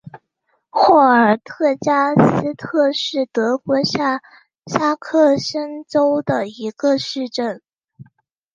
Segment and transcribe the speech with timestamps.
[0.71, 4.19] 霍尔特加斯特是德国下
[4.65, 7.61] 萨克森州的一个市镇。